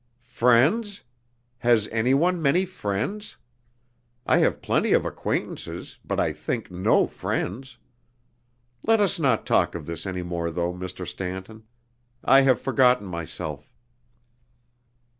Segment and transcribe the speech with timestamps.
[0.33, 1.01] "Friends?
[1.59, 3.37] Has anyone many friends?
[4.25, 7.77] I have plenty of acquaintances, but I think no friends.
[8.81, 11.05] Let us not talk of this any more, though, Mr.
[11.07, 11.65] Stanton.
[12.23, 13.75] I have forgotten myself."